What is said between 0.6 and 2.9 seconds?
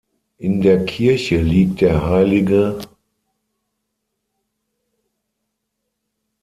der Kirche liegt der hl.